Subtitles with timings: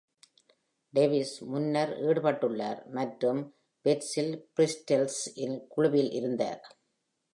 [0.93, 3.41] Davis முன்னர் ஈடுபட்டுள்ளார் மற்றும்
[3.85, 6.63] Wetzel's Pretzels இன் குழுவில் இருந்தார்.